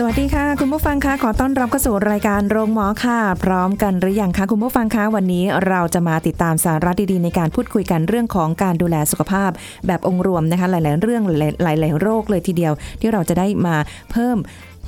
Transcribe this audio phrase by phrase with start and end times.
[0.00, 9.50] สวัสดีค่ะ คุณผู้ฟังคะขอต้อนรับเข้าสู่รายการโรงหมอค่ะ พร้อมกันหรือยังคะคุณผู้ฟังคะวันนี้เราจะมาติดตามสาระดีๆ ในการพูดคุยกันเรื่องของการดูแลสุขภาพ
[9.86, 11.22] แบบองค์รวมนะคะ หลาย ๆ เรื่อง
[11.62, 13.76] หลายๆโรคเลยทีเดียว ที่เราจะได้มา
[14.12, 14.36] เพิ่ม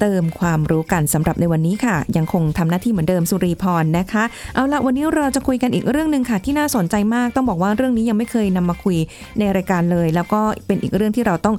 [0.00, 8.96] เติมความรู้กันสำหรับในวันนี้ค่ะ ยังคงทำหน้าที่เหมือนเดิมสุรีพรนะคะ เอาละวันนี้เราจะคุยกันอีกเรื่องหนึ่งค่ะ ที่น่าสนใจมากต้องบอกว่าเรื่องนี้ยังไม่เคยนำมาคุย
[9.38, 11.56] ในรายการเลย แล้วก็เป็นอีกเรื่องที่เราต้อง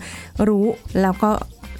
[0.47, 0.65] รู้
[1.01, 1.31] แล้วก็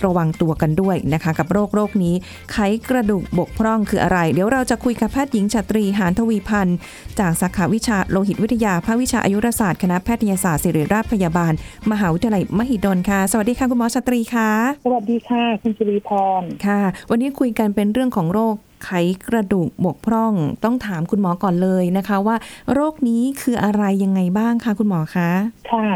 [0.10, 2.16] ระวังตัวกันด้วยนะคะ กับโรคโรคนี้
[2.52, 2.58] ไข
[2.90, 6.78] กระดูกบกพร่องคืออะไร เดี๋ยวเราจะคุยกับแพทย์หญิงชาตรีหานทวีพันธ์
[7.20, 11.54] จากสาขาวิชาโลหิตวิทยาภาควิชาอายุรศาสตร์คณะแพทยศาสตร์ศิริราชพยาบาล
[11.92, 14.50] มหาวิทยาลัยมหิดลค่ะ สวัสดีค่ะคุณหมอชาตรีค่ะ
[14.86, 16.10] สวัสดีค่ะ คุณจุลีพ
[16.42, 18.92] รค่ะ วันนี้คุยกันเป็นเรื่องของโรคไข
[19.28, 22.36] กระดูกบกพร่อง ต้องถามคุณหมอก่อนเลยนะคะ ว่า
[22.74, 25.30] โรคนี้คืออะไรยังไงบ้างคะคุณหมอคะ
[25.72, 25.88] ค่ะ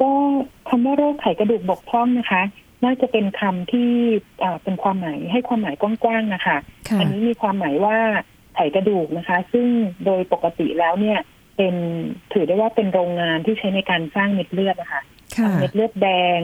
[0.00, 0.10] ก็
[0.68, 2.42] คำว่าโรคไขกระดูกบกพร่องนะคะ
[2.84, 3.90] น่าจะเป็นคำที่
[4.42, 6.56] อ่าเป็นความหมายให้ความหมายกว้างๆนะคะ
[6.88, 7.96] ค่ะอันี้มีความหมายว่า
[8.54, 9.66] ไขกระดูกนะคะ ซึ่ง
[10.04, 11.18] โดยปกติแล้วเนี่ย
[11.56, 11.74] เป็น
[12.32, 15.02] ถือได้ว่าเป็นโรงงานที่ใช้ในการสร้างเม็ดเลือดนะคะ
[15.36, 16.40] ค่ะเม็ดเลือดแดง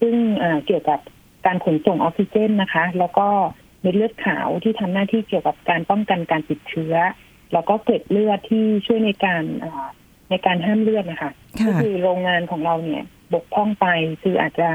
[0.00, 1.00] ซึ่งอ่าเกี่ยวกับ
[1.46, 3.28] การขนส่งออกซิเจนนะคะ แล้วก็
[3.82, 6.94] เม็ดเลือดขาวที่ทำหน้าที่เกี่ยวกับการป้องกันการติดเชื้อ
[7.52, 9.88] แล้วก็เกล็ดเลือดที่ช่วยในการอ่า
[10.30, 13.86] ในการห้ามเลือดนะคะค่ะก็คือโรงงานของเราเนี่ยบกพร่องไป
[14.22, 14.68] คืออาจจะ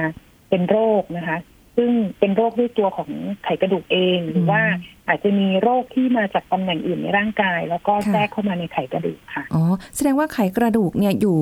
[0.50, 1.38] เป็นโรคนะคะ
[1.78, 3.10] ซึ่งเป็นโรคด้วยตัวของ
[3.44, 4.62] ไขกระดูกเอง หรือว่า
[5.08, 9.64] อาจจะมีโรคที่มาจากตำแหน่งอื่นในร่างกาย แล้วก็ค่ะแทรกเข้ามาในไขกระดูกค่ะอ๋อ
[9.96, 11.38] แสดงว่าไขกระดูกเนี่ยอยู่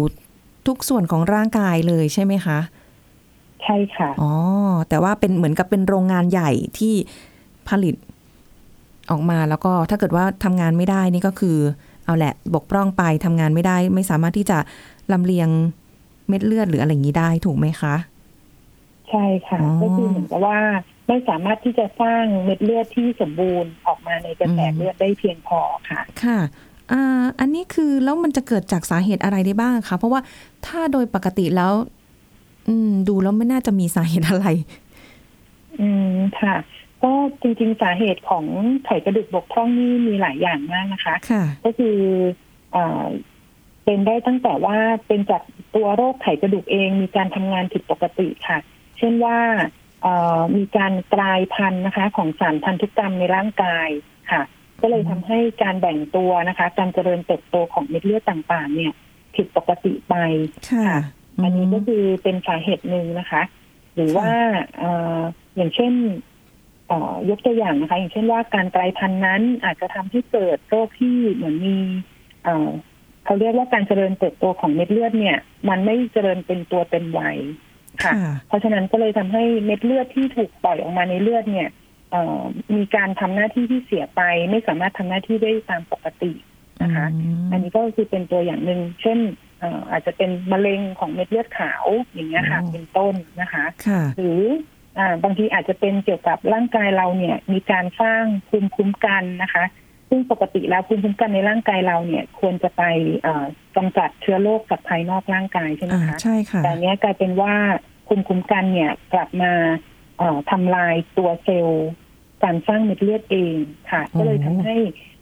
[0.67, 2.59] ทุกส่วนของร่างกายเลยใช่ไหมคะ
[3.63, 4.31] ใช่ค่ะ อ๋อ
[4.89, 6.93] แต่ว่าเป็นเหมือนกับเป็นโรงงานใหญ่ที่
[7.69, 7.95] ผลิต
[9.11, 11.57] ออกมาแล้วก็ถ้าเกิดว่าทำงานไม่ได้นี่ก็คือ
[12.05, 14.57] เอาแหละบกพร่องไปทำงานไม่ได้ ไม่สามารถที่จะ
[15.11, 15.49] ลำเลียง
[16.29, 17.95] เม็ดเลือดหรืออะไรอย่างนี้ได้ถูกไหมคะ
[19.09, 20.59] ใช่ค่ะอ๋อก็คือเหมือนกับว่า
[21.07, 26.39] ไม่สามารถที่จะสร้างเม็ดเลือดที่สมบูรณ์ออกมาในกระแสอืมเลือดได้เพียงพอค่ะ ค่ะ
[26.91, 30.21] อ่าอันนี้คือแล้วมันจะเกิดจากสาเหตุอะไรได้บ้างคะ เพราะว่า
[30.65, 31.73] ถ้าโดยปกติแล้ว
[32.67, 34.47] อืม ดูแล้วไม่น่าจะมีสาเหตุอะไร
[35.79, 36.55] อืมค่ะ
[37.03, 37.11] ก็
[37.41, 38.45] จริงๆสาเหตุของ
[38.85, 41.97] ไขกระดูกบกพร่องนี่มีหลายอย่างมากนะคะค่ะก็คือ
[42.73, 43.05] เออ
[43.85, 44.77] เป็นได้ตั้งแต่ว่า
[45.07, 45.43] เป็นจาก
[45.75, 48.57] ตัวโรคไขกระดูกเองมีการทำงานผิดปกติค่ะ
[48.97, 49.39] เช่นว่า
[50.01, 53.89] เอ่อมีการกลายพันธุ์นะคะ ของสารพันธุกรรมในร่างกาย
[54.31, 54.41] ค่ะ
[54.81, 58.93] ก็เลยทำให้การแบ่งตัวนะคะ การเจริญเติบโตของเม็ดเลือดต่างๆ เนี่ย
[59.35, 60.15] ผิดปกติไป
[60.71, 60.89] ค่ะ
[61.41, 63.43] อันนี้ก็มคือเป็นสาเหตุหนึ่งนะคะ
[63.95, 64.29] หรือว่า
[64.79, 65.21] เอ่อ
[65.55, 65.93] อย่างเช่น
[66.87, 71.77] เอ่อยกตัวอย่างนะคะ อย่างเช่นว่าการกลายพันธุ์นั้นอาจจะทำให้เกิดโรคที่เหมือนมี
[72.43, 72.69] เอ่อ
[73.25, 75.37] เขาเรียกว่าการเจริญเติบโตของเม็ดเลือดเนี่ย
[75.69, 77.37] มันไม่เจริญเป็นตัวเต็มวัย
[78.03, 81.69] ค่ะค่ะ เพราะฉะนั้นก็เลยทำให้เม็ดเลือดที่ถูกปล่อยออกมาในเลือดเนี่ย
[82.11, 82.41] เอ่อ
[82.75, 86.31] มีการทำหน้าที่ที่เสียไป ไม่สามารถทำหน้าที่ได้ตามปกติ
[86.83, 94.41] นะคะมอันนี้ก็คือเป็นตัวอย่างหนึ่งเช่นเอ่ออาจจะเป็นมะเร็งของเม็ดเลือดขาวอย่างเงี้ยค่ะอ๋อเป็นต้นนะคะค่ะหรือ
[94.97, 99.65] อ่าบางทีอาจจะเป็นเกี่ยวกับร่างกายเราเนี่ย มีการสร้างภูมิคุ้มกันนะคะ
[100.09, 102.83] ซึ่งปกติแล้วภูมิคุ้มกันในร่างกายเราเนี่ย ควรจะไป
[103.23, 103.45] เอ่อ
[103.75, 107.53] กำจัดเชื้อโรคจากภายนอกร่างกายใช่ไหมอ่าคะใช่ค่ะแต่อันเนี้ยกลายเป็นว่า
[108.07, 109.53] ภูมิคุ้มกันเนี่ยกลับมา
[110.17, 111.89] เอ่อทำลายตัวเซลล์
[112.43, 113.55] การสร้างเม็ดเลือดเอง
[113.91, 114.77] ค่ะอ๋อก็เลยทำให้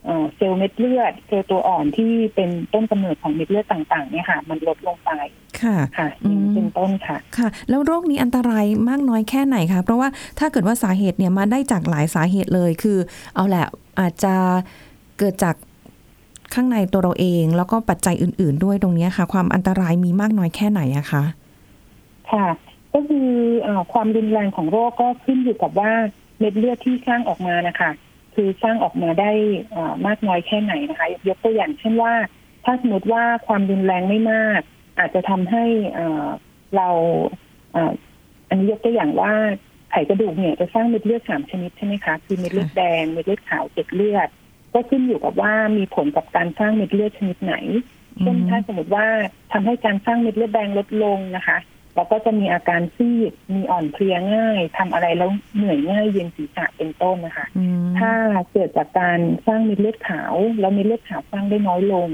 [0.05, 5.11] เอ่อเซลล์เม็ดเลือดเซลล์ตัวอ่อนที่เป็นต้นกำเนิดของเม็ดเลือดต่างๆเนี่ยค่ะ มันลดลงไป
[5.61, 10.09] ค่ะค่ะอืมเป็นต้นค่ะค่ะ แล้วโรคนี้อันตรายมากน้อยแค่ไหนคะเพราะว่า
[10.39, 12.97] ถ้าเกิดว่าสาเหตุเนี่ยมาได้จากหลายสาเหตุเลยคือ
[13.35, 13.65] เอาแหละ
[13.99, 14.33] อาจจะ
[15.19, 15.55] เกิดจาก
[16.53, 21.23] ข้างในตัวเราเอง แล้วก็ปัจจัยอื่น ๆ ด้วยตรงเนี้ยค่ะ ความอันตรายมีมากน้อยแค่ไหนอะคะ
[22.31, 22.47] ค่ะ
[22.93, 23.29] ก็คือ
[23.63, 25.91] เออความรุนแรงของโรคก็ขึ้นอยู่กับว่า
[26.39, 27.89] เม็ดเลือดที่สร้างออกมานะคะ
[28.35, 29.31] คือสร้างออกมาได้
[29.71, 32.13] เอ่อมากน้อยแค่ไหนนะคะ ยกตัวอย่างเช่นว่า
[32.65, 34.61] ถ้าสมมติว่าความรุนแรงไม่มาก
[34.99, 36.27] อาจจะทำให้เอ่อ
[36.75, 36.89] เรา
[37.73, 37.93] เอ่อ
[38.49, 39.33] อันนี้ยกตัวอย่างว่า
[39.91, 44.27] ไขกระดูกเนี่ยจะสร้างเม็ดเลือดสามชนิดใช่ไหมคะคือเม็ดเลือดแดงเม็ดเลือดขาวเกล็ดเลือด
[44.73, 47.55] ก็ขึ้นอยู่กับว่ามีผลกับการสร้างเม็ดเลือดชนิดไหน
[48.21, 49.05] เช่นถ้าสมมติว่า
[49.51, 51.57] ทำให้การสร้างเม็ดเลือดแดงลดลงนะคะ
[51.95, 58.11] แล้วก็จะมีอาการซีด มีอ่อนเพลียง่ายทำอะไรแล้วเหนื่อยง่ายเย็นศีรษะเป็นต้นนะคะอืมถ้า
[58.51, 62.07] เกิดจากการสร้างเม็ดเลือดขาวแล้วเม็ดเลือดขาวสร้างได้น้อยลง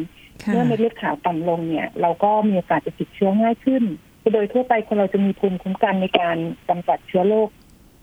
[0.43, 3.83] ค่ะเมื่อเม็ดเลือดขาวต่ำลงเนี่ย เราก็มีโอกาสจะติดเชื้อง่ายขึ้น
[4.33, 6.37] โดยทั่วไปคนเราจะมีภูมิคุ้มกันในการ
[6.69, 7.49] กำจัดเชื้อโรค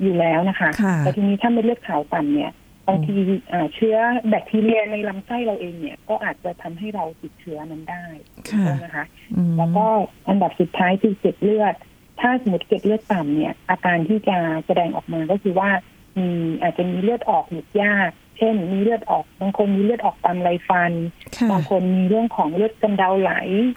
[0.03, 2.51] อยู่แล้วนะคะค่ะแต่ทีนี้ถ้าเม็ดเลือดขาวต่ำเนี่ย
[2.89, 3.17] บางที
[3.53, 3.97] อ่าเชื้อ
[4.29, 8.07] แบคทีเรียในลำไส้เราเองเนี่ย ก็อาจจะทำให้เราติดเชื้อนั้นได้
[8.51, 9.05] ค่ะนะคะ
[9.37, 9.87] อืมแล้วก็
[10.29, 11.75] อันดับสุดท้ายคือเกล็ดเลือด
[12.21, 15.71] ถ้าสมมติเกล็ดเลือดต่ำเนี่ย อาการที่จะแสดงออกมาก็คือว่า
[16.19, 16.29] มี
[16.63, 20.93] อาจจะมีเลือดออกหยุดยาก เช่น มีเลือดออกบางคนมีเลือดออกตามไรฟัน
[21.37, 23.33] ค่ะบางคนมีเรื่องของเลือดกำเดาไหล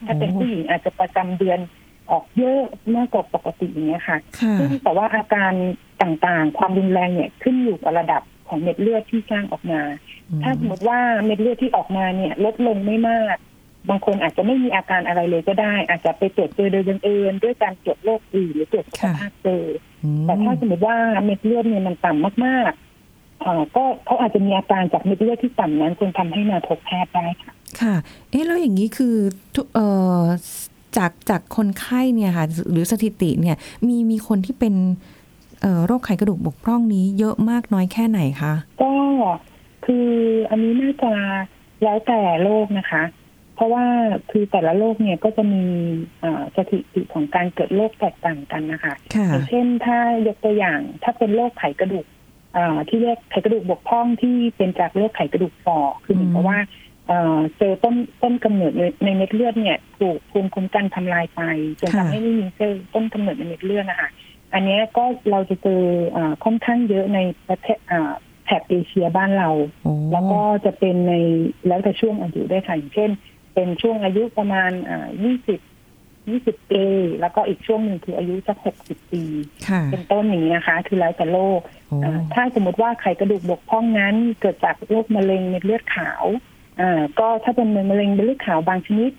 [0.06, 1.60] ถ้าเป็นโอ้ผู้หญิงอาจจะประจำเดือน
[2.12, 2.62] ออกเยอะ
[2.96, 5.54] มากกว่าปกติอย่างเงี้ยค่ะค่ะซึ่งแต่ว่าอาการ
[6.02, 9.82] ต่างๆ ความรุนแรงเนี่ยขึ้นอยู่กับระดับ ของเม็ดเลือดที่สร้างออกมา
[10.44, 13.38] ถ้าสมมติว่าเม็ดเลือดที่ออกมาเนี่ย ลดลงไม่มาก
[13.90, 19.64] บางคนอาจจะไม่มีอาการอะไรเลยก็ได้ อาจจะไปตรวจเจอโดยบังเอิญด้วยการตรวจโรคอื่นหรือตรวจสุขภาพเจอ
[20.04, 27.96] อืมแต่ถ้าสมมติว่าเม็ดเลือดเนี่ยมันต่ำมากๆเอ่อก็เขาอาจจะมีอาการจากเม็ดเลือดที่ต่ำนั้นจนทำให้มาพบแพทย์ได้ค่ะ ค่ะ
[28.30, 29.16] เอ๊ะแล้วอย่างนี้คือ
[29.56, 29.88] ทุกเอ่
[30.20, 30.22] อ
[30.98, 33.58] จากจากคนไข้เนี่ยค่ะ หรือสถิติเนี่ย
[33.88, 35.19] มีมีคนที่เป็นเอ่อ
[35.86, 38.94] โรคไขกระดูกบกพร่องนี้เยอะมากน้อยแค่ไหนคะก็
[39.86, 40.10] คือ
[40.50, 41.12] อันนี้น่าจะ
[41.84, 43.04] แล้วแต่โรคนะคะ
[43.56, 43.86] เพราะว่า
[44.32, 45.64] คือแต่ละโรคเนี่ยก็จะมี
[46.24, 52.06] อ่าสถิติของการเกิดโรคแตกต่างกันนะคะค่ะอย่างเช่นถ้ายกตัวอย่างถ้าเป็นโรคไขกระดูก
[52.58, 56.60] อ่าที่เรียกไขกระดูกบกพร่องที่เป็นจากโรคไขกระดูกฝ่อคือเหมือนกับว่า
[57.08, 61.42] เอ่อเซลล์ต้นต้นกำเนิดในในเม็ดเลือดเนี่ย ถูกภูมิคุ้มกันทำลายไป
[61.80, 64.10] จนค่ะทำให้ไม่มีเซลล์ต้นกำเนิดในเม็ดเลือดนะคะ
[64.54, 65.84] อันเนี้ยก็เราจะเจอ
[66.16, 68.14] อ่าค่อนข้างเยอะในประเทศอ่า
[68.46, 69.50] แถบเอเชียบ้านเรา
[69.84, 71.14] โอ้แล้วก็จะเป็นใน
[71.68, 73.10] แล้วแต่ช่วงอายุด้วยค่ะอย่างเช่น
[73.54, 75.08] เป็นช่วงอายุประมาณอ่า
[75.70, 76.84] 20 20ปี
[77.20, 79.24] แล้วก็อีกช่วงหนึ่งคืออายุสัก60ปี
[79.68, 86.24] ค่ะเป็นต้นอย่างนี้นะคะ คือแล้วแต่โรคโอ้อ่าถ้าสมมติว่าไขกระดูกบกพร่องนั้น เกิดจากโรคมะเร็งเม็ดเลือดขาว
[86.82, 89.12] อ่าก็ถ้าเป็นมะเร็งเม็ดเลือดขาวบางชนิด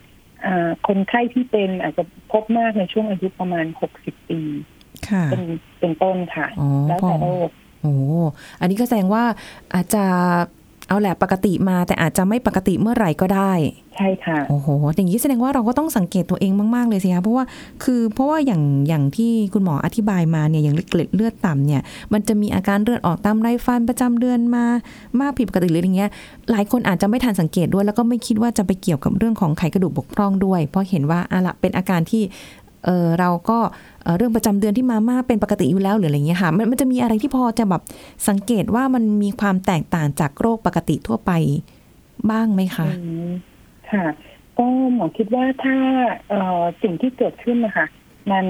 [0.46, 3.66] อ่าคนไข้ที่เป็นอาจจะพบมากในช่วงอายุประมาณ
[3.98, 4.79] 60ปีค่ะ
[5.30, 5.42] เป็น
[5.80, 7.48] เป็นต้นค่ะอ๋อแล้วแต่พอโรค
[7.82, 7.94] โอ้
[8.60, 9.24] อันนี้ก็แสดงว่า
[9.74, 10.04] อาจจะ
[10.88, 13.52] เอาแหละปกติมา แต่อาจจะไม่ปกติเมื่อไหร่ก็ได้
[13.96, 17.44] ใช่ค่ะโอ้โหอย่างนี้แสดงว่าเราก็ต้องสังเกตตัวเองมาก ๆ เลยสิคะเพราะว่า
[17.84, 21.80] คือเพราะว่าอย่างอย่างที่คุณหมออธิบายมาเนี่ยอย่างเกล็ดเลือดต่ำเนี่ย
[22.12, 24.64] มันจะมีอาการเลือดออกตามไรฟันประจำเดือนมา
[25.20, 26.10] มากผิดปกติหรืออย่างเงี้ย
[26.50, 32.22] หลายคนอาจจะไม่ทันสังเกตด้วย แล้วก็ไม่คิดว่าจะไปเกี่ยวกับเรื่องของไขกระดูกบกพร่องด้วย เพราะเห็นว่าอะละเป็นอาการที่
[32.84, 33.58] เออเราก็
[34.02, 37.82] เอ่อเรื่องประจำเดือนที่มามากเป็นปกติอยู่แล้วหรืออะไรเงี้ยค่ะมันมันจะมีอะไรที่พอจะแบบ
[38.28, 41.32] สังเกตว่ามันมีความแตกต่างจากโรคปกติทั่วไป
[42.30, 43.30] บ้างไหมคะอืม
[43.92, 44.06] ค่ะ
[44.58, 45.76] ก็หมอคิดว่าถ้า
[46.28, 47.86] เอ่อสิ่งที่เกิดขึ้นนะคะ
[48.32, 48.46] มัน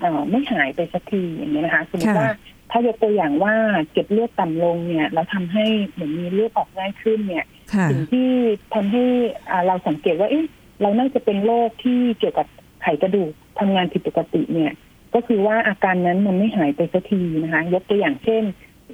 [0.00, 2.30] เอ่อไม่หายไปสักทีอย่างนี้ยนะคะสมมติค่ะว่า
[2.70, 3.54] ถ้ายกตัวอย่างว่า
[3.92, 8.28] เก็บเลือดต่ำลงเนี่ยแล้วทำให้เหมือนมีเลือดออกง่ายขึ้นเนี่ยค่ะสิ่งที่
[8.74, 9.04] ทำให้
[9.50, 10.44] อ่าเราสังเกตว่าเอ๊ะ
[10.82, 12.46] เราน่าจะเป็นโรคที่เกี่ยวกับ
[12.82, 14.72] ไขกระดูก ทำงานผิดปกติเนี่ย
[15.14, 18.42] ก็คือว่าอาการนั้นมันไม่หายไปสักทีนะคะ ยกตัวอย่างเช่น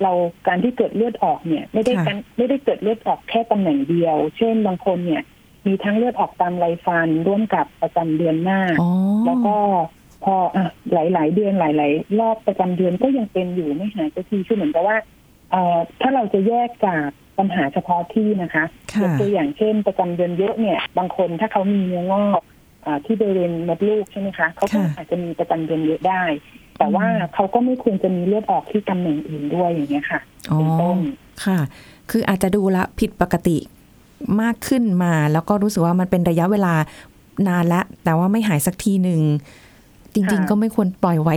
[0.02, 0.12] เรา
[0.46, 5.22] การที่เกิดเลือดออกเนี่ย ไม่ได้ค่ะการไม่ได้เกิดเลือดออกแค่ตำแหน่งเดียว เช่นบางคนเนี่ย
[5.66, 8.90] มีทั้งเลือดออกตามไรฟันร่วมกับประจำเดือนหน้าอ๋อ
[9.26, 9.56] แล้วก็
[10.24, 14.96] พออะหลาย ๆ เดือนหลาย ๆ รอบประจำเดือนก็ยังเป็นอยู่ไม่หายสักทีคือเหมือนกับว่า
[15.50, 22.49] เอ่อถ้าเราจะแยกจากปัญหาเฉพาะที่นะคะค่ะยกตัวอย่างเช่น ประจำเดือนเยอะเนี่ย บางคนถ้าเขามีเนื้องอกอา
[23.04, 26.22] ที่บริเวณมดลูกใช่ไหมคะเขาก็ค่ะอาจจะมีประจำเดือนเยอะได้
[26.78, 30.20] แต่ว่าเขาก็ไม่ควรจะมีเลือดออกที่ตำแหน่งอื่นด้วยอย่างเงี้ยค่ะ
[30.50, 30.98] อ๋อเป็นต้น
[31.44, 31.58] ค่ะ
[32.10, 33.56] คืออาจจะดูละผิดปกติ
[34.42, 36.74] มากขึ้นมา แล้วก็รู้สึกว่ามันเป็นระยะเวลา
[37.48, 39.22] นานแล้วแต่ว่าไม่หายสักทีหนึ่ง
[40.14, 41.36] จริงค่ะๆก็ไม่ควรปล่อยไว้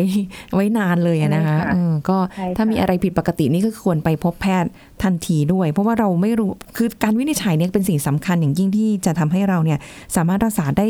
[0.53, 4.69] ไว้นานเลยอะนะคะใช่ค่ะเออก็ใช่ค่ะถ้ามีอะไรผิดปกตินี่ก็ควรไปพบแพทย์
[5.03, 9.79] ทันทีด้วย เพราะว่าเราไม่รู้คือการวินิจฉัยเนี่ยเป็นสิ่งสำคัญอย่างยิ่งที่จะทำให้เราเนี่ย
[10.15, 10.85] สามารถรักษาได้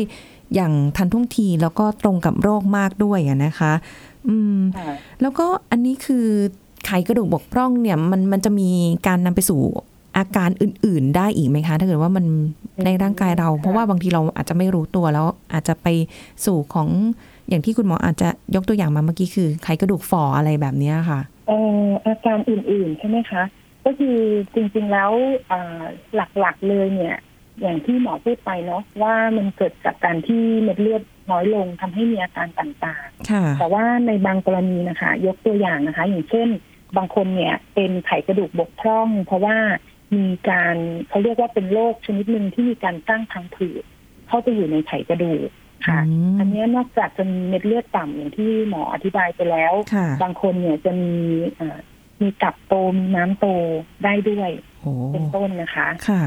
[0.54, 3.72] อย่างทันท่วงทีแล้วก็ตรงกับโรคมากด้วยอะนะคะ
[4.28, 6.26] อืมค่ะแล้วก็อันนี้คือ
[6.86, 8.68] ไขกระดูกบกพร่องเนี่ยมันมันจะมี
[9.06, 9.60] การนำไปสู่
[10.16, 12.24] อาการอื่น ๆ ได้อีกไหมคะ ถ้าเกิดว่ามัน
[12.84, 15.86] ในร่างกายเราค่ะเพราะว่าบางทีเราอาจจะไม่รู้ตัวแล้วอาจจะไป
[16.44, 16.88] สู่ของ
[17.48, 23.42] อย่างที่คุณหมออาจจะยกตัวอย่างมาเมื่อกี้คือไขกระดูกฝ่ออะไรแบบเนี้ยค่ะเอ่ออาการอื่น ๆ ใช่ไหมคะ
[23.84, 24.18] ก็คือ
[24.54, 25.10] จริง ๆ แล้ว
[25.50, 25.82] อ่า
[26.40, 27.16] หลัก ๆ เลยเนี่ย
[27.60, 36.48] อย่างที่หมอพูดไปเนาะว่ามันเกิดจากการที่เม็ดเลือดน้อยลงทำให้มีอาการต่างค่ะๆแต่ว่าในบางกรณีนะคะ ยกตัวอย่างนะคะ อย่างเช่น
[36.96, 39.56] บางคนเนี่ยเป็นไขกระดูกบกพร่อง เพราะว่า
[40.14, 40.76] มีการ
[41.08, 43.82] เขาเรียกว่าเป็นโรคชนิดหนึ่งที่มีการสร้างพังผืด
[44.28, 45.48] เข้าไปอยู่ในไขกระดูก
[45.86, 51.14] ค่ะอืมอันเนี้ยนอกจากจะมีเม็ดเลือดต่ำอย่างที่หมออธิบายไปแล้วค่ะบางคนเนี่ยจะมี
[51.60, 51.78] อ่า
[52.22, 53.46] มีกลับโตมีน้ำโต
[54.04, 56.22] ได้ด้วยโอ้เป็นต้นนะคะ ค่ะ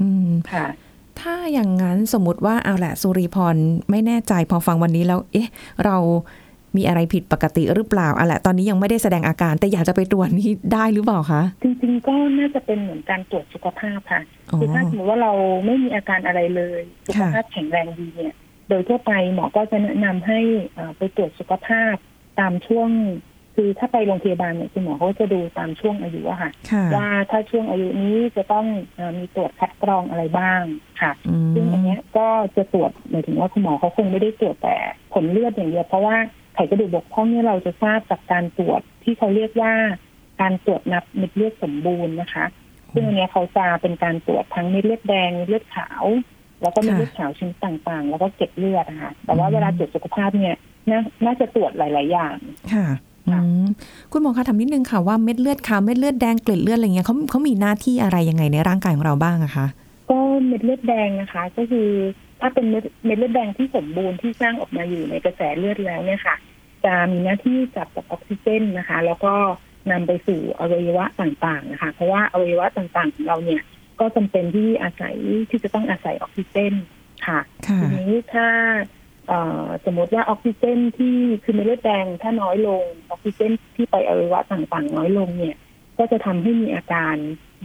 [0.00, 0.66] อืมค่ะ
[1.20, 3.56] ถ้าอย่างนั้นสมมติว่าเอาแหละสุริพร
[3.90, 5.48] ไม่แน่ใจพอฟังวันนี้แล้ว เอ๊ะ
[5.84, 5.96] เรา
[6.76, 15.32] มีอะไรผิดปกติหรือเปล่าเอาแหละตอนนี้ยังไม่ได้แสดงอาการ แต่อยากจะไปตรวจนี่ได้หรือเปล่าคะจริงๆก็น่าจะเป็นเหมือนการตรวจสุขภาพค่ะอ๋อคือถ้าสมมติว่าเรา
[15.66, 18.34] ไม่มีอาการอะไรเลย สุขค่ะภาพแข็งแรงดีเนี่ย
[18.68, 20.40] โดยทั่วไปหมอก็จะแนะนำให้
[20.76, 21.94] อ่าไปตรวจสุขภาพ
[22.40, 22.90] ตามช่วง
[23.60, 28.66] คือถ้าไปโรงพยาบาลเนี่ยคุณหมอเขาจะดูตามช่วงอายุอะค่ะค่ะว่าถ้าช่วงอายุนี้จะต้อง
[28.98, 30.62] อามีตรวจคัดกรองอะไรบ้าง
[31.00, 34.76] ค่ะอืมซึ่งอันเนี้ยก็จะตรวจหมายถึงว่าคุณหมอเขาคงไม่ได้ตรวจแต่
[35.12, 36.16] ผลเลือดอย่างเดียวเพราะว่า
[36.54, 39.72] ไขกระดูกบกพร่องเนี่ยเราจะทราบจากการตรวจที่เขาเรียกว่า
[40.40, 42.44] การตรวจนับเม็ดเลือดสมบูรณ์นะคะ
[42.94, 46.04] ซึ่งอันเนี้ยเขาจะเป็นการตรวจทั้งเม็ดเลือดแดงเม็ดเลือดขาว
[46.62, 50.56] แล้วก็เม็ดเลือดขาวชนิดต่างๆ แล้วก็เกล็ดเลือดนะคะแต่ว่าเวลาตรวจสุขภาพเนี่ย
[50.90, 52.36] น่าน่าจะตรวจหลาย ๆ อย่าง
[53.32, 53.66] ค่ะอืม
[54.12, 59.66] คุณหมอคะถามนิดนึงค่ะว่าเม็ดเลือดขาวเม็ดเลือดแดงเกล็ดเลือดอะไรเงี้ยเขาเขามีหน้าที่อะไรยังไงในร่างกายของเราบ้างอะคะ
[60.10, 61.88] ก็เม็ดเลือดแดงนะคะ ก็คือ
[62.40, 66.36] ถ้าเป็นเม็ดเม็ดเลือดแดงที่สมบูรณ์ที่สร้างออกมาอยู่ในกระแสเลือดแล้วเนี่ยค่ะ
[66.84, 69.34] จะมีหน้าที่จับกับออกซิเจนนะคะ แล้วก็
[69.90, 73.62] นำไปสู่อวัยวะต่างๆนะคะ เพราะว่าอวัยวะต่างๆของเราเนี่ย
[74.00, 75.16] ก็จำเป็นที่อาศัย
[75.50, 76.72] ที่จะต้องอาศัยออกซิเจน
[77.26, 78.97] ค่ะค่ะทีนี้ถ้าเอ่อ
[79.84, 85.56] สมมติว่าออกซิเจนที่คือเม็ดเลือดแดงถ้าน้อยลงออกซิเจนที่ไปอวัยวะต่างๆ น้อยลงเนี่ย
[85.98, 87.14] ก็จะทำให้มีอาการ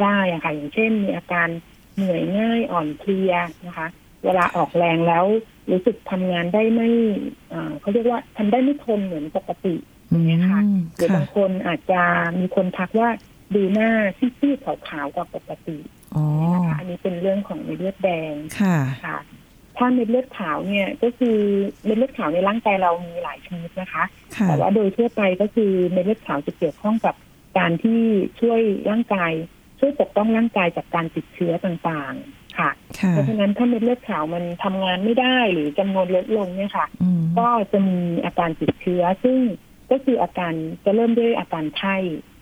[0.02, 1.48] ได้อะค่ะอย่างเช่น มีอาการ
[1.96, 3.34] เหนื่อยง่ายอ่อนเพลีย
[3.68, 3.88] นะคะ
[4.26, 5.26] เวลาออกแรงแล้ว
[5.72, 6.90] รู้สึกทำงานได้ไม่
[7.54, 9.76] อ่าเขาเรียกว่าทำได้ไม่ทนเหมือนปกติ
[10.12, 10.62] อืมค่ะ
[10.98, 12.02] หรือค่ะบางคนอาจจะ
[12.40, 13.10] มีคนทักว่า
[13.56, 15.78] ดูหน้าซีดๆขาวๆกว่าปกติ
[16.16, 19.18] อ๋อนะคะอันนี้เป็นเรื่องของเม็ดเลือดแดงค่ะค่ะ
[19.78, 21.38] ถ้าเม็ดเลือดขาวเนี่ยก็คือ
[21.86, 24.04] เม็ดเลือดขาวในร่างกายเรามีหลายชนิดนะคะ
[24.36, 27.16] ค่ะแต่ว่าโดยทั่วไปก็คือเม็ดเลือดขาวจะเกี่ยวข้องกับ
[27.58, 28.02] การที่
[28.40, 29.32] ช่วยร่างกาย
[29.80, 39.38] ช่วยปกป้องร่างกายจากการติดเชื้อต่างๆ ค่ะค่ะเพราะฉะนั้นถ้าเม็ดเลือดขาวมันทำงานไม่ได้หรือจำนวนลดลงเนี่ยค่ะอืมก็จะมีอาการติดเชื้อ ซึ่ง
[39.92, 40.54] ก็คืออาการ
[40.86, 41.96] จะเริ่มด้วยอาการไข้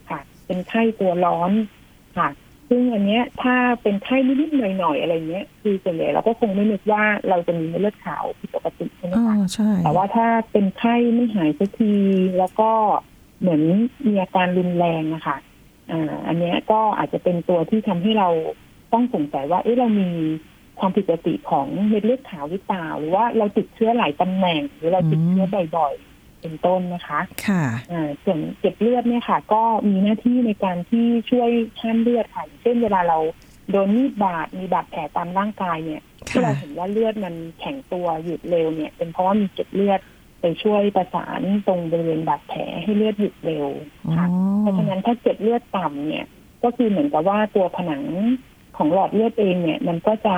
[0.09, 1.51] ค่ะ เป็นไข้ตัวร้อน
[2.17, 2.29] ค่ะ
[2.73, 11.93] ซึ่งอันเนี้ยถ้าเป็นไข้นิดๆหน่อยๆอะไรเงี้ย คือส่วนใหญ่เราก็คงไม่นึกว่าเราจะมีเม็ดเลือดขาวผิดปกติใช่ไหมอ๋อคะใช่แต่ว่าถ้าเป็นไข้ไม่หายสักที
[12.37, 12.71] แล้วก็
[13.39, 13.61] เหมือน
[14.07, 15.37] มีอาการรุนแรงนะคะ
[15.91, 18.29] อ่าอันเนี้ยก็อาจจะเป็นตัวที่ทำให้เรา
[18.93, 20.09] ต้องสงสัยว่า เอ๊ะเรามี
[20.79, 25.45] ความผิดปกติของเม็ดเลือดขาวหรือเปล่าหรือว่าเราติดเชื้อหลายตำแหน่ง หรือเราติดเชื้อ
[25.77, 26.10] บ่อยๆ
[26.41, 31.49] เป็นต้นนะคะ ค่ะอ่าส่วนเก็บเลือดเนี่ยค่ะ ก็มีหน้าที่ในการที่ช่วย
[31.81, 33.17] ห้ามเลือดค่ะอย่างเช่นเวลาเรา
[33.71, 39.99] โดนมีดบาดมีบาดแผลตามร่างกายเนี่ยที่ค่ะเราเห็นว่าเลือดมันแข็งตัวหยุดเร็วเนี่ย เป็นเพราะว่ามีเกล็ดเลือด
[40.41, 43.67] ไปช่วยประสานตรงบริเวณบาดแผลให้เลือดหยุดเร็ว
[44.07, 44.27] อ๋อค่ะ
[44.59, 46.25] เพราะฉะนั้นถ้าเกล็ดเลือดต่ำเนี่ย
[46.63, 48.03] ก็คือเหมือนกับว่าตัวผนัง
[48.77, 50.37] ของหลอดเลือดเองเนี่ย มันก็จะ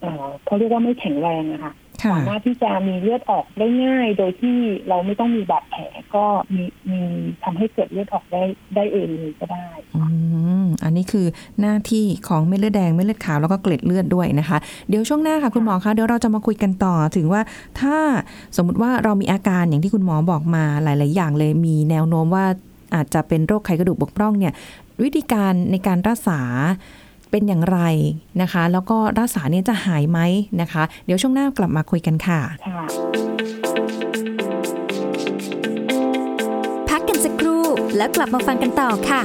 [0.00, 4.56] เอ่อเขาเรียกว่าไม่แข็งแรงอะค่ะค่ะ สามารถที่จะมีเลือดออกได้ง่าย โดยที่
[4.88, 5.82] เราไม่ต้องมีบาดแผล
[6.14, 7.00] ก็มีมี
[7.44, 8.42] ทำให้เกิดเลือดออกได้
[8.74, 10.04] ได้เองเลยก็ได้อื
[10.62, 11.26] มอันนี้คือ
[11.60, 14.58] หน้าที่ของเม็ดเลือดแดงเม็ดเลือดขาวแล้วก็เกล็ดเลือดด้วยนะคะ
[14.88, 17.40] เดี๋ยวช่วงหน้าค่ะคุณหมอคะเดี๋ยวเราจะมาคุยกันต่อถึงว่า
[17.80, 17.96] ถ้า
[18.56, 22.44] สมมุติว่าเรามีอาการอย่างที่คุณหมอบอกมาหลาย ๆ อย่างเลยมีแนวโน้มว่า
[22.94, 24.52] อาจจะเป็นโรคไขกระดูกบกพร่องเนี่ย
[25.02, 26.40] วิธีการในการรักษา
[27.36, 27.80] เป็นอย่างไร
[28.42, 30.18] นะคะ แล้วก็รักษาเนี่ยจะหายไหม
[30.60, 32.84] นะคะ เดี๋ยวช่วงหน้ากลับมาคุยกันค่ะค่ะ
[36.88, 37.64] พักกันสักครู่
[37.96, 39.20] แล้วกลับมาฟังกันต่อค่ะ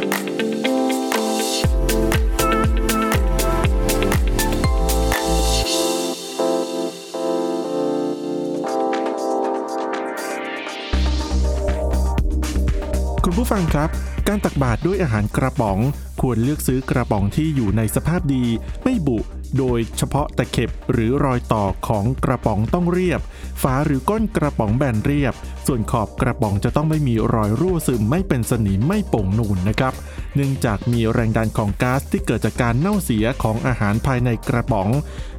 [13.32, 13.90] คุณผู้ฟังครับ
[14.28, 15.80] การตักบาตรด้วยอาหารกระป๋อง
[16.22, 18.46] ควรเลือกซื้อกระป๋องที่อยู่ในสภาพดี
[18.84, 19.20] ไม่บุ
[19.58, 23.20] โดยเฉพาะตะเข็บหรือรอยต่อของกระป๋องต้องเรียบ
[23.62, 25.34] ฝาหรือก้นกระป๋องแบนเรียบ
[25.68, 29.94] ส่วนขอบกระป๋องจะต้องไม่มีรอยรั่วซึมไม่เป็นสนิมไม่โป่งนูนนะครับ
[30.36, 34.90] เนื่องจากมีแรงดันของก๊าซที่เกิดจากการเน่าเสียของอาหารภายในกระป๋อง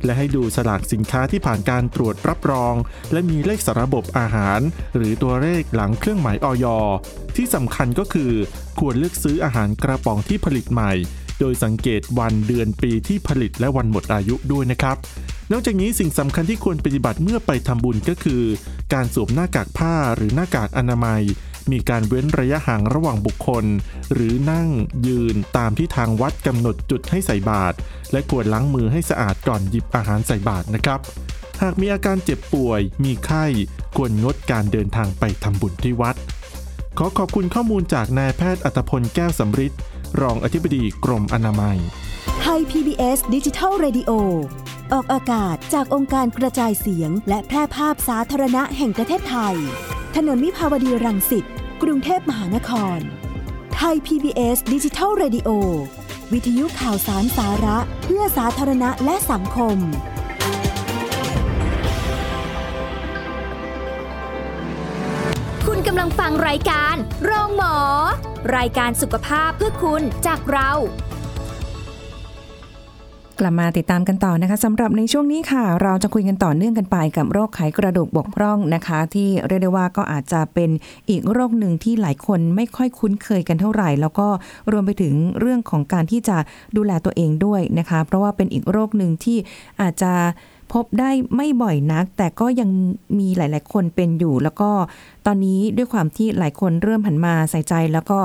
[0.04, 2.74] และให้ดูสลากสินค้าที่ผ่านการตรวจรับรอง
[3.12, 4.60] และมีเลขสารบบอาหาร
[4.96, 6.66] หรือตัวเลขหลังเครื่องหมายออย
[7.36, 8.32] ที่สำคัญก็คือ
[8.78, 10.92] ควรเลือกซื้ออาหารกระป๋องที่ผลิตใหม่
[11.40, 14.96] โดยสังเกตวันเดือนปีที่ผลิตและวันหมดอายุด้วยนะครับ
[15.52, 18.42] นอกจากนี้สิ่งสำคัญที่ควรปฏิบัติเมื่อไปทำบุญก็คือ
[18.92, 21.22] การสวมหน้ากากผ้าหรือหน้ากากอนามัย
[21.72, 23.64] มีการเว้นระยะห่างระหว่างบุคคล
[24.12, 24.68] หรือนั่ง
[25.06, 27.76] ยืนตามที่ทางวัดกำหนดจุดให้ใส่บาตร
[28.12, 31.00] และควรล้างมือให้สะอาดก่อนหยิบอาหารใส่บาตรนะครับ
[31.62, 33.44] หากมีอาการเจ็บป่วย มีไข้
[33.96, 36.16] ควรงดการเดินทางไปทำบุญที่วัด
[36.98, 39.72] ขอขอบคุณข้อมูลจากนายแพทย์อัตพลแก้วสำริด
[40.20, 41.78] รองอธิบดีกรมอนามัย
[42.40, 44.10] ไทย PBS ดิจิทัล Radio
[44.92, 49.56] ออกอากาศจากองค์การกระจายเสียง และแพร่ภาพสาธารณะแห่งประเทศไทย
[50.16, 51.44] ถนนมิภาวดีรังสิต
[51.82, 52.98] กรุงเทพมหานคร
[53.74, 55.48] ไทย PBS ดิจิทัล Radio
[56.32, 59.76] วิทยุข่าวสารสาระเพื่อสาธารณะและสังคม
[65.66, 67.76] คุณกำลังฟังรายการโรงหมอ
[68.56, 70.70] รายการสุขภาพเพื่อคุณจากเรา
[73.40, 80.70] กลับมาติดตามกันต่อนะคะสำหรับในช่วงนี้ค่ะ เราจะคุยกันต่อเนื่องกันไปกับโรคไขกระดูกบกพร่องนะคะ ที่เรียกได้ว่าก็อาจจะเป็น
[81.10, 84.28] อีกโรคหนึ่งที่หลายคนไม่ค่อยคุ้นเคยกันเท่าไหร่ แล้วก็
[84.72, 86.36] รวมไปถึงเรื่องของการที่จะ
[86.76, 89.38] ดูแลตัวเองด้วยนะคะ เพราะว่าเป็นอีกโรคหนึ่งที่
[89.80, 90.12] อาจจะ
[90.72, 92.70] พบได้ไม่บ่อยนัก แต่ก็ยัง
[93.18, 94.70] มีหลาย ๆ คนเป็นอยู่ แล้วก็
[95.26, 98.18] ตอนนี้ด้วยความที่หลายคนเริ่มหันมาใส่ใจ แล้วก็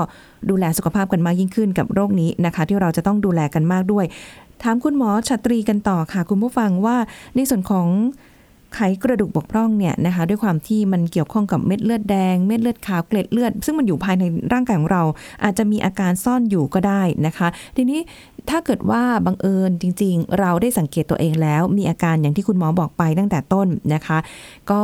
[0.50, 4.04] ดูแลสุขภาพกันมากยิ่งขึ้นกับโรคนี้นะคะ ที่เราจะต้องดูแลกันมากด้วย
[4.62, 6.96] ถามคุณหมอชัตรีกันต่อค่ะ คุณผู้ฟังว่า
[7.36, 7.88] ในส่วนของ
[8.74, 15.02] ไขกระดูกบกพร่องเนี่ยนะคะด้วยความที่มันเกี่ยวข้องกับเม็ดเลือดแดง เม็ดเลือดขาวเกล็ดเลือด ซึ่งมันอยู่ภายในร่างกายของเรา
[15.44, 18.00] อาจจะมีอาการซ่อนอยู่ก็ได้นะคะ ทีนี้
[18.50, 24.18] ถ้าเกิดว่าบังเอิญจริง ๆ เราได้สังเกตตัวเองแล้ว มีอาการอย่างที่คุณหมอบอกไปตั้งแต่ต้นนะคะ
[24.70, 24.80] ก็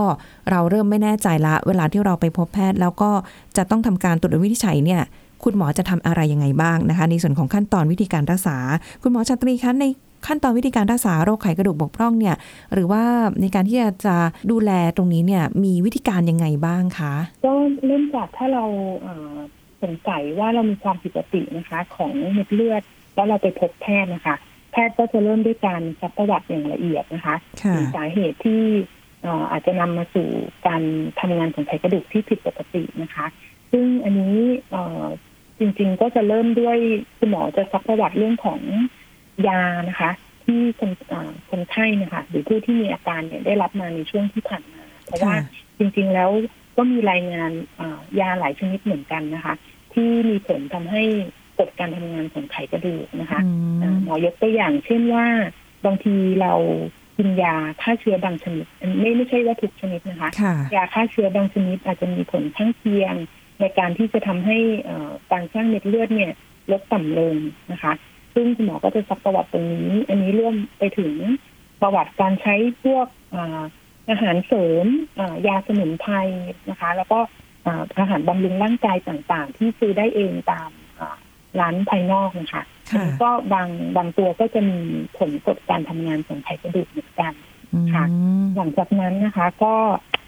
[0.50, 3.10] เราเริ่มไม่แน่ใจละ เวลาที่เราไปพบแพทย์ แล้วก็
[3.56, 5.02] จะต้องทำการตรวจวินิจฉัยเนี่ย
[5.44, 8.56] คุณหมอจะทำอะไรยังไงบ้างนะคะ ในส่วนของขั้นตอนวิธีการรักษา
[9.02, 9.84] คุณหมอชัตรีคะใน
[10.26, 12.36] ขั้นตอนวิธีการรักษาโรคไขกระดูกบกพร่องเนี่ย
[12.74, 13.02] หรือว่า
[13.40, 14.16] ในการที่จะ
[14.50, 17.52] ดูแลตรงนี้เนี่ยมีวิธีการยังไงบ้างคะก็
[17.86, 18.64] เริ่มจากถ้าเรา
[19.00, 19.36] เอ่อ
[19.82, 22.82] สงสัยว่าเรามีความผิดปกตินะคะ ของเม็ดเลือด
[23.14, 24.36] แล้วเราไปพบแพทย์นะคะ
[24.72, 28.62] แพทย์ก็จะเริ่มด้วยการซักประวัติอย่างละเอียดนะคะค่ะถึงสาเหตุที่
[29.22, 30.28] เอ่ออาจจะนำมาสู่
[30.66, 30.82] การ
[31.20, 33.26] ทำงานของไขกระดูกที่ผิดปกตินะคะ
[33.70, 34.36] ซึ่งอันนี้
[34.70, 35.04] เอ่อ
[35.62, 36.78] จริง ๆ ก็จะเริ่มด้วย
[37.18, 38.60] คุณหมอจะซักประวัติเรื่องของ
[39.48, 40.10] ยานะคะ
[40.44, 45.42] ที่คนอ่าคนไข้เนะคะหรือผู้ที่มีอาการเนี่ยได้รับมาในช่วงที่ผ่านมา เพราะว่าค่ะ
[45.78, 46.30] จริง ๆ แล้ว
[46.76, 49.54] ก็มีรายงานอ่ายาหลายชนิดเหมือนกันนะคะ
[49.92, 51.02] ที่มีผลทำให้
[51.58, 53.50] กดการทำงานของไขกระดูกนะคะอื
[53.82, 55.26] อ่ามหมอยกตัวอย่างเช่นว่า
[55.84, 56.54] บางทีเรา
[57.18, 63.14] กินยาฆ่าเชื้อบางชนิดอันไม่ไม่ใช่ว่าทุกชนิดนะคะค่ะยาฆ่าเชื้อบางชนิดอาจจะมีผลข้างเคียง
[63.62, 66.32] ในการที่จะทำให้เอ่อการสร้างเม็ดเลือดเนี่ย
[66.72, 67.34] ลดต่ำลง
[67.72, 67.92] นะคะ
[68.34, 71.14] ซึ่งคุณหมอก็จะซักประวัติตรงนี้ อันนี้ร่วมไปถึง
[71.82, 73.62] ประวัติการใช้พวกอ่า
[74.10, 74.86] อาหารเสริม
[75.18, 76.14] อ่ายาสมุนไพร
[76.70, 77.18] นะคะ แล้วก็
[77.66, 81.16] อ่าอาหารบำรุงร่างกายต่างๆ ที่ซื้อได้เองตามอ่า
[81.60, 84.78] ร้านภายนอกนะคะค่ะก็บางบางตัวก็จะมี
[85.18, 87.32] ผลกดการทำงานของไขกระดูกเหมือนกัน
[87.94, 89.74] ค่ะอืมหลังจากนั้นนะคะ ก็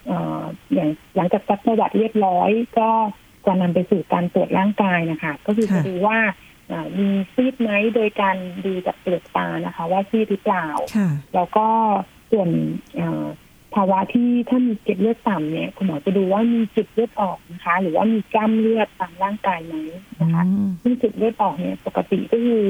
[0.06, 0.42] เอ่อ
[0.74, 2.90] อย่างหลังจากซักประวัติเรียบร้อย ก็
[3.46, 6.18] จะนำไปสู่การตรวจร่างกายนะคะ ก็คือจะค่ะดูว่า
[6.68, 11.66] เอ่อมีซีดไหมโดยการดูจากเปลือกตานะคะ ว่าซีดหรือเปล่าค่ะแล้วก็
[12.30, 12.48] ส่วน
[12.96, 13.26] เอ่อ
[13.74, 19.74] ภาวะที่ถ้ามีเกล็ดเลือดต่ำเนี่ยคุณหมอจะดูว่ามีจุดเลือดออกนะคะ หรือว่ามีกล้ามเลือดตามร่างกายไหม
[20.20, 22.64] อืนะคะมซึ่งจุดเลือดออกเนี่ยปกติก็คือ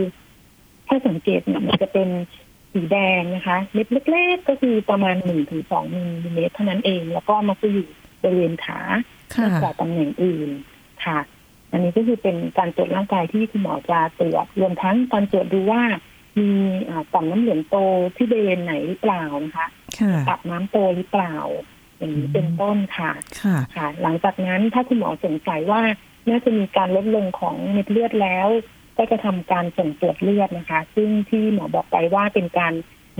[0.88, 2.08] ถ้าสังเกตเนี่ยมันจะเป็น
[2.72, 7.88] สีแดงนะคะเม็ดเล็กๆก็คือประมาณหนึ่งถึงสองมิลลิเมตรเท่านั้นเอง แล้วก็มันจะอยู่
[8.24, 8.80] บริเวณขา
[9.34, 10.50] ค่ะมากกว่าตำแหน่งอื่น
[11.04, 11.18] ค่ะ
[11.72, 15.82] อันนี้ก็คือเป็นการตรวจร่างกายที่คุณหมอจะตรวจรวมทั้งการตรวจดูว่า
[16.38, 16.48] มี
[16.88, 17.76] อ่าต่อมน้ำเหลืองโต
[18.16, 19.66] ที่บริเวณไหนหรือเปล่านะคะ
[19.98, 21.36] ค่ะตับน้ำโตหรือเปล่า
[21.98, 25.82] อย่างนี้เป็นต้นค่ะค่ะ ค่ะ หลังจากนั้นถ้าคุณหมอสงสัยว่า
[26.28, 28.48] น่าจะมีการลดลงของเม็ดเลือดแล้ว
[28.98, 32.72] ก็จะทำการส่งตรวจเลือดนะคะ ซึ่งที่หมอบอกไปว่าเป็นการ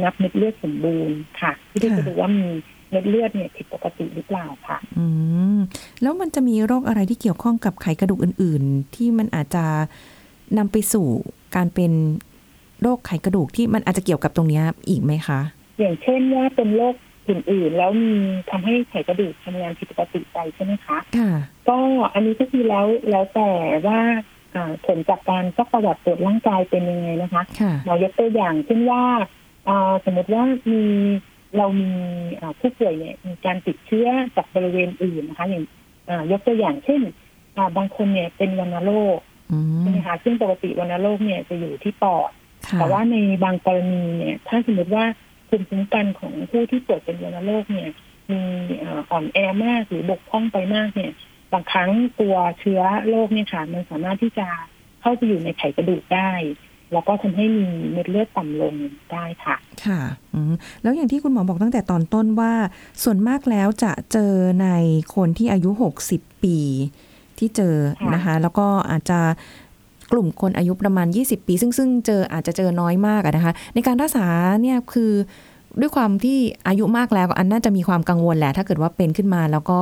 [0.02, 2.48] นับเม็ดเลือดสมบูรณ์ค่ะที่จะค่ะดูว่ามี
[2.83, 5.06] เม็ดเลือดเนี่ยผิดปกติหรือเปล่าค่ะ อื
[5.56, 5.58] ม
[6.02, 9.64] แล้วมันจะมีโรคอะไรที่เกี่ยวข้องกับไขกระดูกอื่น ๆ ที่มันอาจจะ
[10.58, 11.06] นำไปสู่
[11.56, 11.92] การเป็น
[12.82, 15.40] โรคไขกระดูกที่มันอาจจะเกี่ยวกับตรงเนี้ยอีกไหมคะ
[15.78, 16.94] อย่างเช่นว่าเป็นโรค
[17.28, 18.12] อื่นๆ แล้วมี
[18.50, 21.30] ทำให้ไขกระดูกทำงานผิดปกติไปใช่ไหมคะค่ะ
[21.68, 21.78] ก็
[22.14, 23.50] อันนี้ก็คือแล้วแล้วแต่
[23.86, 24.00] ว่า
[24.54, 29.02] อ่าผลจากการซักประวัติตรวจร่างกายเป็นยังไงนะคะค่ะหมอยกตัวอย่างเช่นว่า
[29.68, 30.82] อ่าสมมติว่ามี
[31.58, 31.90] เรามี
[32.40, 35.64] อ่าผู้ป่วยเนี่ยมีการติดเชื้อจากบริเวณอื่นนะคะ อย่าง
[36.08, 37.00] อ่ายกตัวอย่างเช่น
[37.56, 39.18] อ่าบางคนเนี่ยเป็นวัณโรค
[39.52, 42.30] อืมใช่ไหมคะซึ่งปกติวัณโรคเนี่ยจะอยู่ที่ปอด
[42.66, 45.04] ค่ะแต่ว่าในบางกรณีเนี่ยถ้าสมมติว่า
[45.48, 47.90] ภูมิคุ้มกันของผู้ที่ป่วยเป็นวัณโรคเนี่ย
[48.30, 48.40] มี
[48.82, 51.12] อ่าอ่อนแอมากหรือบกพร่องไปมากเนี่ย
[51.52, 51.90] บางครั้ง
[52.20, 54.48] ตัวเชื้อโรคเนี่ยค่ะมันสามารถที่จะ
[55.00, 56.30] เข้าไปอยู่ในไขกระดูกได้
[56.92, 58.74] แล้วก็ทำให้มีเม็ดเลือดต่ำลง
[59.12, 60.00] ได้ค่ะ ค่ะ
[60.34, 62.52] อืมแล้วอย่างที่คุณหมอบอกตั้งแต่ตอนต้นว่า
[63.02, 64.68] ส่วนมากแล้วจะเจอใน
[65.14, 65.70] คนที่อายุ
[66.08, 66.58] 60 ปี
[67.38, 69.20] ที่เจอค่ะนะคะ แล้วก็อาจจะ
[70.12, 74.26] กลุ่มคนอายุประมาณ 20 ปี ซึ่งซึ่งเจออาจจะเจอน้อยมากอะนะคะ ในการรักษา
[74.62, 75.12] เนี่ยคือ
[75.80, 79.78] ด้วยความที่อายุมากแล้วอันน่าจะมีความกังวลแหละ ถ้าเกิดว่าเป็นขึ้นมาแล้วก็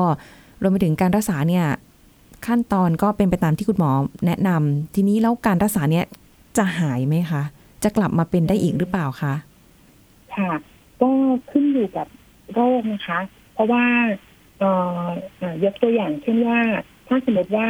[0.63, 1.67] รวมไปถึงการรักษาเนี่ย
[2.47, 3.91] ขั้นตอนก็เป็นไปตามที่คุณหมอ
[4.27, 6.05] แนะนำทีนี้แล้วการรักษาเนี่ย
[6.57, 7.43] จะหายไหมคะ
[7.83, 9.35] จะกลับมาเป็นได้อีกหรือเปล่าคะ
[10.37, 10.53] ค่ะ
[11.03, 11.11] ก็
[11.51, 12.07] ขึ้นอยู่กับ
[12.55, 13.19] โรคนะคะ
[13.55, 13.85] เพราะว่า
[14.59, 14.71] เอ่
[15.03, 15.05] อ
[15.39, 16.59] เอ่อยกตัวอย่างเช่นว่า
[17.09, 17.67] ถ้าสมมติว่า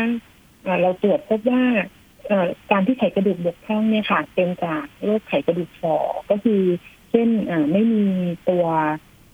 [0.62, 1.62] เอ่อเราตรวจพบว่า
[2.27, 5.97] เอ่อการที่ไขกระดูกบกพร่องเนี่ยค่ะ เป็นจากโรคไขกระดูกฝ่อ
[6.31, 6.62] ก็คือ
[7.11, 8.05] เช่นอ่าไม่มี
[8.49, 8.64] ตัว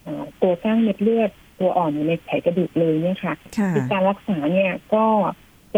[0.03, 1.31] เอ่อตัวสร้างเม็ดเลือด
[1.61, 5.05] ตัวอ่อนอยู่ในไขกระดูกเลยเนี่ยค่ะค่ะคือการรักษาเนี่ยก็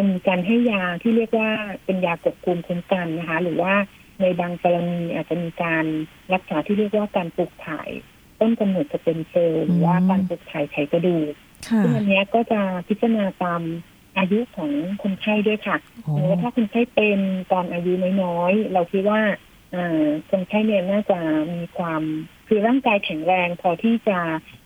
[0.01, 1.51] จะมีการให้ยาที่เรียกว่า
[1.85, 3.75] เป็นยากดภูมิคุ้มกันนะคะ หรือว่า
[4.21, 5.85] ในบางกรณีอาจจะมีการ
[6.33, 7.89] รักษาที่เรียกว่าการปลูกถ่าย
[8.41, 11.33] ต้นกำเนิดสเต็มเซลล์หรือว่าการปลูกถ่ายไขกระดูก
[11.69, 13.63] ค่ะซึ่งอันเนี้ยก็จะพิจารณาตาม
[14.19, 14.71] อายุของ
[15.03, 17.19] คนไข้ด้วยค่ะโอ้หรือว่าถ้าคนไข้เป็น
[17.53, 19.21] ตอนอายุน้อยๆเราคิดว่า
[19.75, 21.19] อ่าคนไข้เนี่ยน่าจะ
[21.55, 22.03] มีความ
[22.49, 24.19] คือร่างกายแข็งแรงพอที่จะ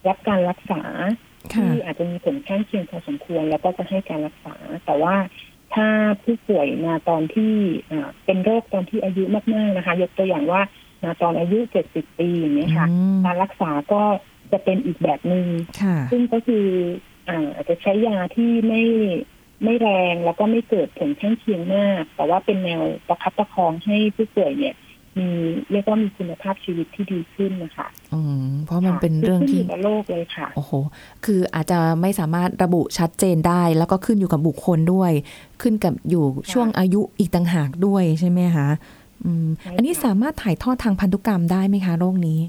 [0.08, 4.54] รับการรักษาค่ะ ที่อาจจะมีผลข้างเคียงพอสมควร แล้วก็จะให้การรักษา
[4.84, 5.14] แต่ว่า
[5.74, 5.86] ถ้า
[6.22, 7.54] ผู้ป่วยมาตอนที่
[7.90, 10.60] อ่าเป็นโรคตอนที่อายุมากๆนะคะ ยกตัวอย่างว่า
[11.04, 14.02] มาตอนอายุ70ปีอย่างนี้ยค่ะอืมการรักษาก็
[14.52, 15.46] จะเป็นอีกแบบหนึง่ง
[15.80, 16.66] ค่ะซึ่งก็คือ
[17.28, 18.82] อ่าอาจจะใช้ยาที่ไม่
[19.64, 24.74] ไม่แรงแล้วก็ไม่เกิดผลข้างเคียงมาก แต่ว่าเป็นแนวประคับประคองให้ผู้ป่วยเนี่ย
[25.18, 25.28] มี
[25.72, 30.72] เรียกว่ามีคุณภาพชีวิตที่ดีขึ้นนะคะอืมเพราะมันเป็นเรื่องขึ้นที่อยู่กับโรคเลยค่ะ โอ้โห
[31.24, 35.12] คืออาจจะไม่สามารถระบุชัดเจนได้ แล้วก็ขึ้นอยู่กับบุคคลด้วย
[35.62, 38.68] ขึ้นกับอยู่ช่วงอายุอีกต่างหากด้วยใช่ไหมคะ
[39.24, 42.40] อืมใช่ค่ะอันนี้สามารถถ่ายทอดทางพันธุกรรมได้ไหมคะโรคนี้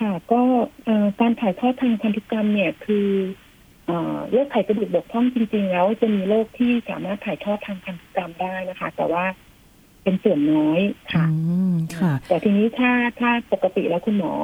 [0.00, 0.40] ค่ะ ก็
[0.84, 3.08] เอ่อการถ่ายทอดทางพันธุกรรมเนี่ยคือ
[3.86, 9.24] เอ่อโรคไขกระดูกบกพร่องจริง ๆ แล้วจะมีโรคที่สามารถถ่ายทอดทางพันธุกรรมได้นะคะ แต่ว่า
[10.08, 10.80] เป็นส่วนน้อย
[11.12, 12.90] ค่ะอืมค่ะ แต่ทีนี้ถ้า
[13.20, 14.34] ถ้าปกติแล้วคุณหมอ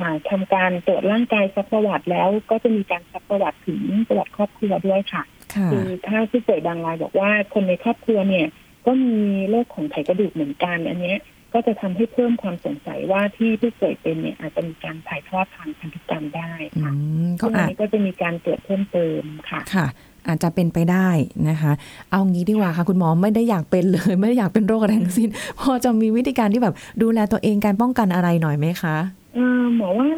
[0.00, 5.22] อ่าทำการตรวจร่างกายซักประวัติแล้วก็จะมีการซักประวัติถึงประวัติครอบครัวด้วยค่ะ
[5.54, 8.46] ค่ะคือถ้าผู้ป่วยบางรายบอกว่าคนในครอบครัวเนี่ย
[8.86, 9.16] ก็มี
[9.50, 11.18] โรคของไขกระดูกเหมือนกันอันเนี้ย
[11.52, 16.92] ก็จะทำให้เพิ่มความสงสัยว่าที่ผู้ป่วยเป็นเนี่ยอาจจะมีการถ่ายทอดทางพันธุกรรมได้อืค่ะ
[17.26, 19.86] มก็ซึ่งอันอาจนี้ก็จะมีการตรวจเพิ่มเติมค่ะค่ะ
[20.26, 21.08] อาจจะเป็นไปได้
[21.48, 21.72] นะคะ
[22.10, 25.28] เอางี้ดีกว่าค่ะ คุณหมอไม่ได้อยากเป็นเลย ไม่ได้อยากเป็นโรคอะไรทั้งสิ้น
[25.60, 28.96] พอจะมีวิธีการที่แบบดูแลตัวเองการป้องกันอะไรหน่อยไหมคะ
[29.34, 30.08] เอ่อหมอว่า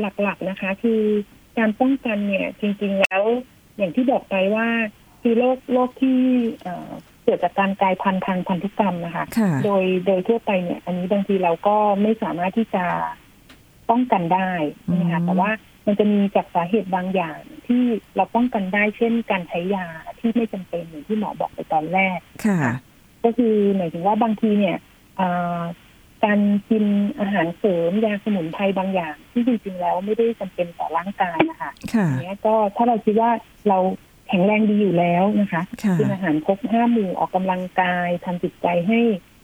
[0.00, 1.00] หลักๆนะคะ คือ
[1.58, 3.22] การป้องกันเนี่ยจริง ๆ แล้ว
[3.76, 4.66] อย่างที่บอกไปว่า
[5.22, 6.18] คือโรคโรคที่
[6.62, 6.90] เอ่อ
[7.24, 12.84] เกิดจากการกลายพันธุ์ทางพันธุกรรมนะคะค่ะโดยโดยทั่วไปเนี่ย อันนี้บางทีเราก็ไม่สามารถที่จะ
[13.90, 14.50] ป้องกันได้
[15.00, 15.50] นะคะอืมแต่ว่า
[15.88, 17.82] มันจะมีจากสาเหตุบางอย่างที่
[18.16, 19.86] เราป้องกันได้เช่น การใช้ยา
[20.18, 22.60] ที่ไม่จำเป็นอย่างที่หมอบอกไปตอนแรก ค่ะ
[23.24, 24.76] ก็คือหมายถึงว่าบางทีเนี่ย
[25.16, 25.60] เอ่อ
[26.24, 26.84] การกิน
[27.20, 33.30] อาหารเสริมยาสมุนไพรบางอย่าง ที่จริงๆแล้วไม่ได้จำเป็นต่อร่างกายนะคะค่ะอันเนี้ยก็ถ้าเราคิดว่า
[33.68, 33.78] เรา
[34.28, 39.00] แข็งแรงดีอยู่แล้วนะคะค่ะกินอาหารครบห้าหมู่ออกกำลังกายทำจิตใจให้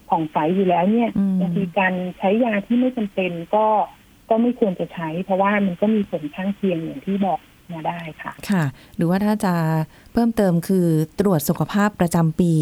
[0.09, 3.67] ผ่องใสอยู่แล้วเนี่ยอืมบางทีการใช้ยาที่ไม่จำเป็นก็
[4.31, 7.39] ก็ไม่ควรจะใช้ เพราะว่ามันก็มีผลข้างเคียงอย่างที่บอก
[7.73, 8.65] มาได้ค่ะ ค่ะ
[8.97, 9.55] หรือว่าถ้าจะ
[10.13, 10.87] เพิ่มเติมคือ
[11.21, 12.53] ตรวจสุขภาพประจำปี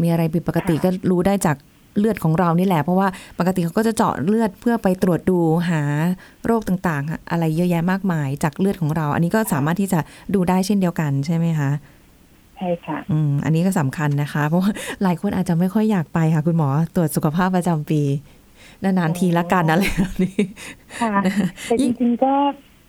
[0.00, 1.56] มีอะไรผิดปกติค่ะก็รู้ได้จาก
[1.98, 5.38] เลือดของเรานี่แหละ เพราะว่าปกติเขาก็จะเจาะเลือดเพื่อไปตรวจดู
[5.70, 5.82] หา
[6.46, 10.00] โรคต่างๆ อะไรเยอะแยะมากมายจากเลือดของเรา อันนี้ก็สามารถที่จะ
[10.34, 11.70] ดูได้เช่นเดียวกันใช่ไหมคะ
[12.56, 18.02] ใช่ค่ะอืมอันนี้ก็สำคัญนะคะ เพราะว่าหลายคนอาจจะไม่ค่อยอยากไปค่ะ คุณหมอตรวจสุขภาพประจำปี
[18.84, 20.38] นานๆทีละกันอะไรแบบนี้
[21.00, 21.14] ค่ะ
[21.64, 22.34] แต่จริงๆก็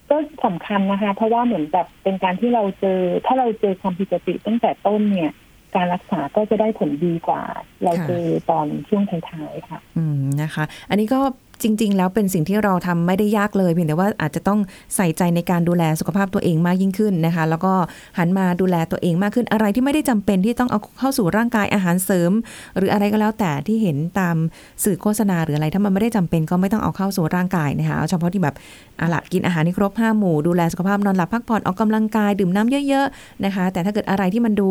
[0.10, 5.32] ก็สำคัญนะคะ เพราะว่าเหมือนแบบเป็นการที่เราเจอ ถ้าเราเจอความผิดปกติตั้งแต่ต้นเนี่ย
[5.76, 7.42] การรักษาก็จะได้ผลดีกว่า
[7.84, 11.20] เราค่ะเจอตอนช่วงท้ายๆค่ะ อืมนะคะ อันนี้ก็
[11.64, 14.60] จริง ๆ แล้วเป็นสิ่งที่เราทำไม่ได้ยากเลยเพียงแต่ว่าอาจจะต้อง
[14.96, 17.74] ใส่ใจในการดูแลสุขภาพตัวเองมากยิ่งขึ้นนะคะ แล้วก็
[18.18, 22.32] หันมาดูแลตัวเองมากขึ้นอะไรที่ไม่ได้จำเป็นที่ต้องเอาเข้าสู่ร่างกายอาหารเสริม
[22.78, 24.36] หรืออะไรก็แล้วแต่ที่เห็นตาม
[24.84, 28.56] สื่อโฆษณาหรืออะไรถ้ามันไม่ได้จำเป็นก็ไม่ต้องเอาเข้าสู่ร่างกายนะคะเอาเฉพาะที่แบบ
[29.00, 34.70] อะละกินอาหารที่ครบห้าหมู่ดูแลสุขภาพนอนหลับพักผ่อนออกกำลังกายดื่มน้ำเยอะ ๆ นะคะ แต่ถ้าเกิดอะไรที่มันดู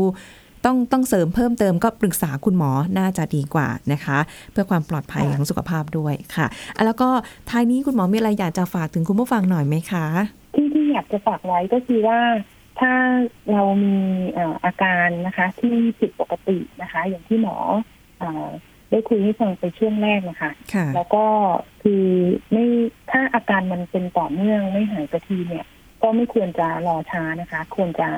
[0.65, 4.19] ต้องต้องเสริมเพิ่มเติมก็ปรึกษาคุณหมอน่าจะดีกว่านะคะ
[4.53, 6.47] เพื่อความปลอดภัยค่ะของสุขภาพด้วยค่ะ
[6.77, 7.09] อะ แล้วก็
[7.51, 10.07] ท้ายนี้คุณหมอมีอะไรอยากจะฝากถึงคุณผู้ฟังหน่อยไหมคะ
[10.55, 12.21] ที่ที่อยากจะฝากไว้ก็คือว่า
[12.81, 12.93] ถ้า
[13.53, 13.97] เรามี
[14.33, 17.57] เอ่ออาการนะคะ ที่ผิดปกตินะคะ อย่างที่หมอ
[18.19, 18.49] เอ่อ
[18.91, 21.25] ได้คุยให้ฟังไปช่วงแรกนะคะค่ะแล้วก็
[21.83, 22.05] คือ
[22.53, 22.65] ไม่
[23.11, 25.67] ถ้าอาการมันเป็นต่อเนื่องไม่หายสักทีเนี่ย
[26.03, 28.09] ก็ไม่ควรจะรอช้านะคะ ควรจะ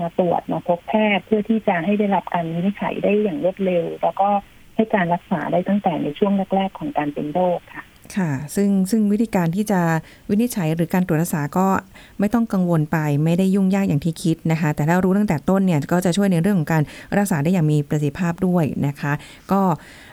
[0.00, 4.28] มาตรวจมาพบแพทย์เพื่อที่จะให้ได้รับการวินิจฉัยได้อย่างรวดเร็ว แล้วก็
[4.74, 7.84] ให้การรักษาได้ตั้งแต่ในช่วงแรก ๆ ของการเป็นโรคค่ะ
[8.16, 9.80] ค่ะ ซึ่งซึ่งวิธีการที่จะ
[10.30, 11.66] วินิจฉัยหรือการตรวจรักษาก็
[12.20, 16.82] ไม่ต้องกังวลไปไม่ได้ยุ่งยากอย่างที่คิดนะคะ แต่ถ้ารู้ตั้งแต่ต้นเนี่ยก็จะช่วยในเรื่องของการ
[17.18, 19.12] รักษาได้อย่างมีประสิทธิภาพด้วยนะคะ
[19.52, 19.60] ก็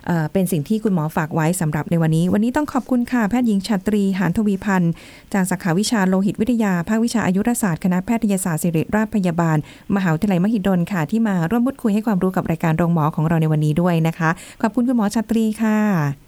[0.08, 4.92] เอ่อเป็นสิ่งที่คุณหมอฝากไว้สำหรับในวันนี้ วันนี้ต้องขอบคุณค่ะแพทย์หญิงชาตรี หานทวีพันธ์
[5.34, 9.58] จากสาขาวิชาโลหิตวิทยา ภาควิชาอายุรศาสตร์คณะแพทยศาสตร์ศิริราชพยาบาล
[9.96, 14.30] มหาวิทยาลัยมหิดลค่ะ ที่มาร่วมพูดคุยให้ความรู้กับรายการโรงหมอของเราในวันนี้ด้วยนะคะ
[14.62, 16.25] ขอบคุณคุณหมอชาตรีค่ะ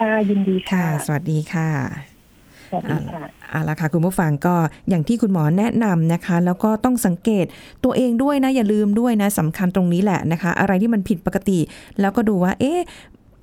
[0.00, 1.68] ค่ะยินดีค่ะค่ะสวัสดีค่ะ
[2.70, 4.54] สวัสดีค่ะเอาละค่ะคุณผู้ฟังก็
[4.88, 7.46] อย่างที่คุณหมอแนะนำนะคะ แล้วก็ต้องสังเกต
[7.84, 11.58] ตัวเองด้วยนะ อย่าลืมด้วยนะสำคัญตรงนี้แหละนะคะ อะไรที่มันผิดปกติ
[12.00, 12.80] แล้วก็ดูว่า เอ๊ะ